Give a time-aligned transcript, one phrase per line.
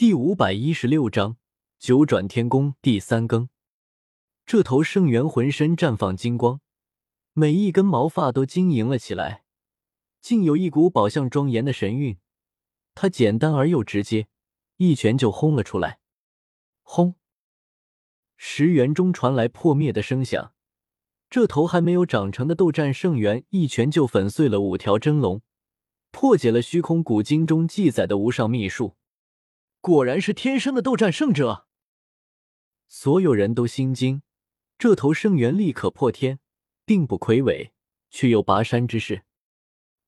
[0.00, 1.36] 第五百一十六章
[1.78, 3.50] 九转天宫第三更。
[4.46, 6.62] 这头圣元浑身绽放金光，
[7.34, 9.44] 每一根毛发都晶莹了起来，
[10.22, 12.16] 竟有一股宝相庄严的神韵。
[12.94, 14.28] 他简单而又直接，
[14.78, 15.98] 一拳就轰了出来。
[16.80, 17.16] 轰！
[18.38, 20.54] 石原中传来破灭的声响。
[21.28, 25.42] 这头还没有长成的斗战圣元，一拳就粉碎了五条真龙，
[26.10, 28.96] 破解了虚空古经中记载的无上秘术。
[29.80, 31.66] 果然是天生的斗战胜者，
[32.86, 34.22] 所有人都心惊。
[34.76, 36.38] 这头圣元力可破天，
[36.84, 37.72] 并不魁伟，
[38.10, 39.24] 却有拔山之势。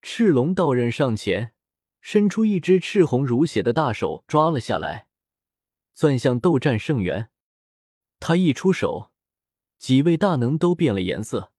[0.00, 1.52] 赤龙道人上前，
[2.00, 5.08] 伸出一只赤红如血的大手抓了下来，
[5.92, 7.30] 钻向斗战圣元。
[8.20, 9.10] 他一出手，
[9.78, 11.52] 几位大能都变了颜色，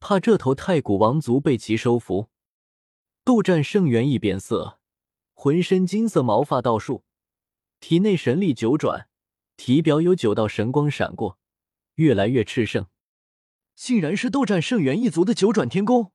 [0.00, 2.30] 怕这头太古王族被其收服。
[3.22, 4.80] 斗战圣元一变色，
[5.34, 7.04] 浑身金色毛发倒竖。
[7.80, 9.08] 体内神力九转，
[9.56, 11.38] 体表有九道神光闪过，
[11.94, 12.86] 越来越炽盛。
[13.74, 16.12] 竟然是斗战圣元一族的九转天宫！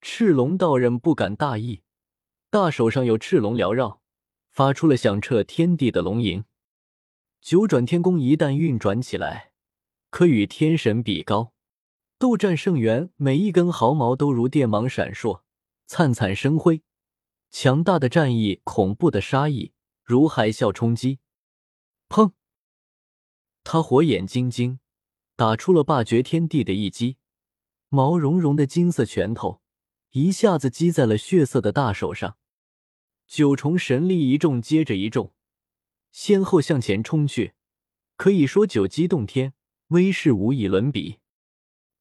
[0.00, 1.82] 赤龙道人不敢大意，
[2.50, 4.00] 大手上有赤龙缭绕，
[4.50, 6.44] 发出了响彻天地的龙吟。
[7.40, 9.52] 九转天宫一旦运转起来，
[10.10, 11.52] 可与天神比高。
[12.18, 15.42] 斗战圣元每一根毫毛都如电芒闪烁，
[15.86, 16.82] 灿灿生辉，
[17.50, 19.72] 强大的战意，恐怖的杀意。
[20.04, 21.20] 如海啸冲击，
[22.08, 22.32] 砰！
[23.62, 24.80] 他火眼金睛，
[25.36, 27.18] 打出了霸绝天地的一击，
[27.88, 29.62] 毛茸茸的金色拳头
[30.10, 32.36] 一下子击在了血色的大手上。
[33.28, 35.32] 九重神力一重接着一重，
[36.10, 37.54] 先后向前冲去，
[38.16, 39.54] 可以说九击动天，
[39.88, 41.20] 威势无以伦比。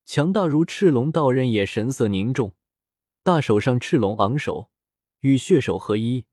[0.06, 2.56] 强大如赤龙道人也神色凝重，
[3.22, 4.72] 大手上赤龙昂首，
[5.20, 6.26] 与血手合一。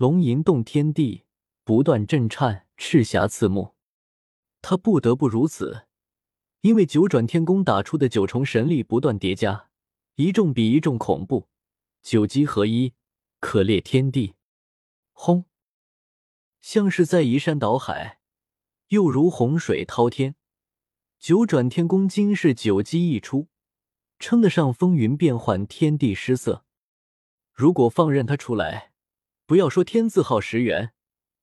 [0.00, 1.26] 龙吟动天地，
[1.62, 3.74] 不断震颤，赤霞刺目。
[4.62, 5.88] 他不得不如此，
[6.62, 9.68] 因为九转天宫打出的九重神力不断叠加，
[10.14, 11.48] 一重比一重恐怖，
[12.00, 12.94] 九击合一，
[13.40, 14.36] 可裂天地。
[15.12, 15.44] 轰！
[16.62, 18.20] 像是在移山倒海，
[18.88, 20.34] 又如洪水滔天。
[21.18, 23.48] 九转天宫今是九击一出，
[24.18, 26.64] 称得上风云变幻，天地失色。
[27.52, 28.89] 如果放任他出来，
[29.50, 30.92] 不要说天字号石元，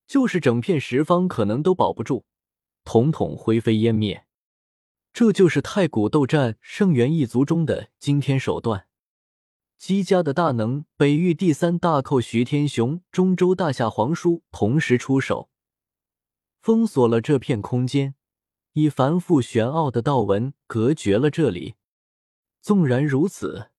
[0.08, 2.24] 就是整片十方可能都保不住，
[2.86, 4.26] 统统灰飞烟灭。
[5.12, 8.88] 这就是太古斗战圣元一族中的惊天手段。
[9.78, 15.50] 姬家的大能北域第三大寇徐天雄、中州大夏皇叔同时出手，
[16.62, 18.16] 封锁了这片空间，
[18.72, 21.76] 以繁复玄奥的道文隔绝了这里。
[22.62, 23.72] 纵然如此，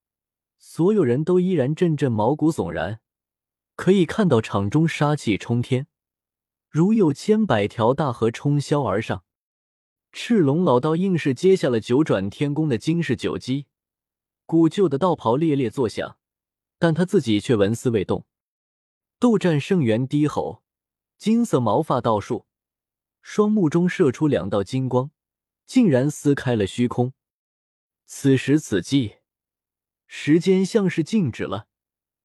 [0.59, 3.01] 所有人都依然阵阵毛骨悚然。
[3.79, 5.87] 可以看到场中杀气冲天，
[6.69, 9.23] 如有千百条大河冲霄而上。
[10.11, 13.67] 赤龙老道硬是接下了九转天宫的惊世九击，
[14.45, 16.19] 古旧的道袍猎猎作响，
[16.81, 18.27] 但他自己却纹丝未动。
[19.21, 20.65] 斗战圣元低吼，
[21.17, 22.47] 金色毛发倒竖，
[23.23, 25.13] 双目中射出两道金光，
[25.67, 27.13] 竟然撕开了虚空。
[28.07, 29.19] 此时此际，
[30.09, 31.69] 时间像是静止了，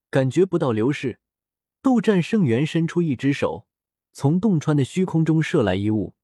[0.10, 1.20] 感觉不到流逝。
[1.84, 3.68] 斗战圣元伸出一只手，
[4.14, 6.16] 从洞穿的虚空中射来一物，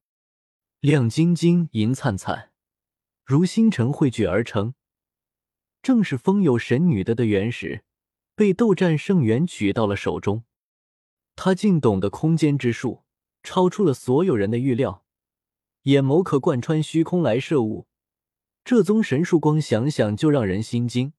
[0.80, 2.52] 亮晶晶、银灿灿，
[3.26, 4.74] 如星辰汇聚而成，
[5.82, 7.84] 正是风有神女的的原石，
[8.36, 10.46] 被斗战圣元取到了手中。
[11.36, 13.04] 他竟懂得空间之术，
[13.44, 15.04] 超出了所有人的预料，
[15.84, 17.86] 眼眸可贯穿虚空来射物，
[18.64, 21.12] 这宗神术光想想就让人心惊。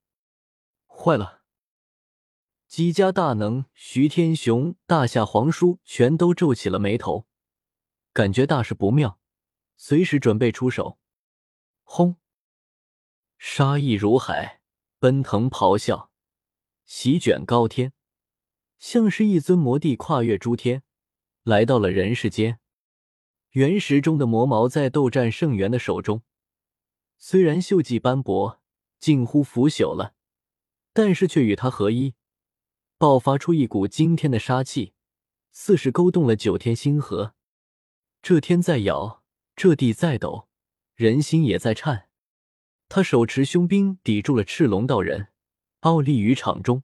[0.87, 1.40] 坏了！
[2.71, 7.27] 几家大能，徐天雄、大夏皇叔全都皱起了眉头，
[8.13, 9.19] 感觉大事不妙，
[9.75, 10.97] 随时准备出手。
[11.83, 12.15] 轰！
[13.37, 14.61] 杀意如海，
[14.99, 16.11] 奔腾咆哮，
[16.85, 17.91] 席卷高天，
[18.79, 20.83] 像是一尊魔帝跨越诸天，
[21.43, 22.61] 来到了人世间。
[23.49, 26.23] 原石中的魔矛在斗战圣元的手中，
[27.17, 28.61] 虽然锈迹斑驳，
[28.97, 30.15] 近乎腐朽了，
[30.93, 32.15] 但是却与他合一。
[33.01, 34.93] 爆发出一股惊天的杀气，
[35.51, 37.33] 似是勾动了九天星河。
[38.21, 39.23] 这天在摇，
[39.55, 40.47] 这地在抖，
[40.93, 42.09] 人心也在颤。
[42.87, 45.29] 他手持凶兵抵住了赤龙道人，
[45.79, 46.83] 傲立于场中。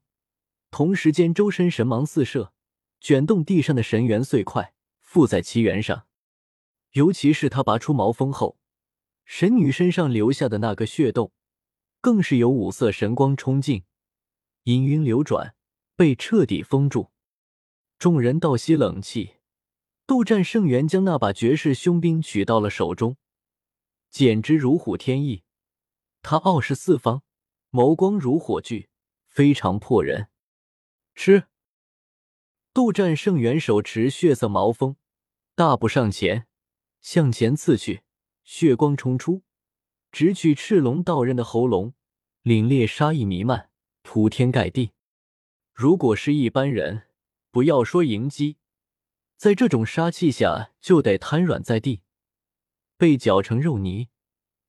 [0.71, 2.51] 同时间，周身神芒四射，
[2.99, 6.07] 卷动地上的神元碎块，附在其元上。
[6.93, 8.57] 尤其是他拔出毛峰后，
[9.23, 11.31] 神女身上留下的那个血洞，
[12.01, 13.83] 更是有五色神光冲进，
[14.63, 15.53] 氤氲流转。
[15.97, 17.09] 被彻底封住，
[17.97, 19.37] 众人倒吸冷气，
[20.05, 23.17] 斗战胜元将那把绝世凶兵取到了手中，
[24.11, 25.41] 简直如虎添翼。
[26.21, 27.23] 他傲视四方，
[27.71, 28.89] 眸光如火炬，
[29.25, 30.29] 非常破人。
[31.15, 31.45] 吃！
[32.73, 34.97] 斗战胜元手持血色矛锋，
[35.55, 36.45] 大步上前，
[37.01, 38.03] 向前刺去，
[38.43, 39.41] 血光冲出，
[40.11, 41.95] 直取赤龙道人的喉咙，
[42.43, 43.71] 凛冽杀意弥漫，
[44.03, 44.91] 铺天盖地。
[45.77, 47.03] 如果是一般人，
[47.51, 48.57] 不要说迎击。
[49.35, 52.01] 在这种杀气下，就得瘫软在地，
[52.97, 54.09] 被搅成肉泥。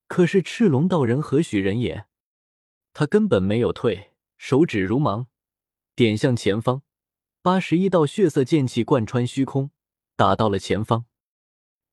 [0.07, 2.09] 可是赤龙道人何许人也？
[2.93, 5.29] 他根本没有退，手指如芒，
[5.95, 6.83] 点向前方，
[7.41, 9.71] 八十一道血色剑气贯穿虚空，
[10.15, 11.07] 打到了前方。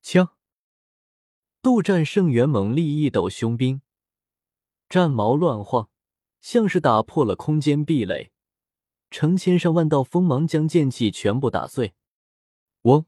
[0.01, 0.35] 枪！
[1.61, 3.81] 斗战胜元猛力一抖凶兵，
[4.89, 5.89] 战矛乱晃，
[6.41, 8.33] 像是打破了空间壁垒，
[9.15, 11.93] 成千上万道锋芒将剑气全部打碎。
[12.81, 13.05] 嗡！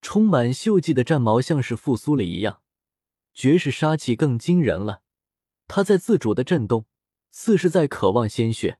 [0.00, 2.62] 充满锈迹的战矛像是复苏了一样，
[3.34, 5.02] 绝世杀气更惊人了。
[5.68, 6.86] 它在自主的震动，
[7.30, 8.78] 似是在渴望鲜血。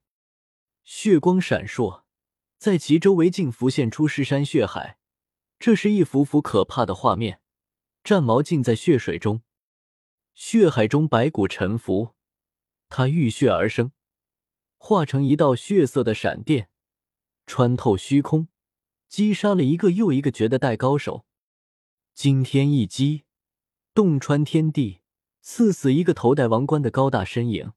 [0.85, 2.05] 血光闪烁，
[2.57, 4.97] 在其周围竟浮现出尸山血海，
[5.59, 7.43] 这是一幅幅可怕的画面。
[8.03, 9.43] 战矛浸在血水中，
[10.33, 12.15] 血海中白骨沉浮，
[12.89, 13.93] 它浴血而生，
[14.83, 16.71] 化成一道血色的闪电，
[17.47, 18.49] 穿透虚空。
[19.09, 21.27] 击杀了一个又一个绝代高手，
[22.15, 23.25] 惊天一击，
[23.93, 25.01] 洞穿天地，
[25.41, 27.73] 刺死一个头戴王冠的高大身影，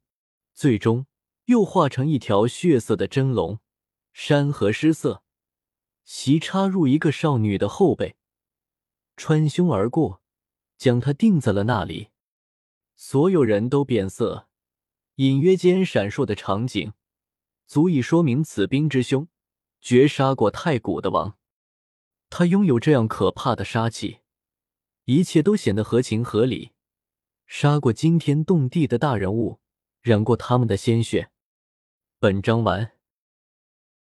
[0.53, 1.07] 最终
[1.45, 3.59] 又化成一条血色的真龙，
[4.13, 5.23] 山河失色，
[6.05, 8.15] 袭插入一个少女的后背，
[9.17, 10.21] 穿胸而过，
[10.77, 12.09] 将她定在了那里。
[12.95, 14.47] 所有人都变色，
[15.15, 16.93] 隐约间闪烁的场景，
[17.67, 19.27] 足以说明此兵之凶。
[19.79, 21.37] 绝杀过太古的王，
[22.29, 24.19] 他拥有这样可怕的杀气，
[25.03, 26.71] 一切都显得合情合理。
[27.45, 29.59] 杀过惊天动地的大人物，
[30.01, 31.31] 染过他们的鲜血。
[32.17, 32.92] 本章完。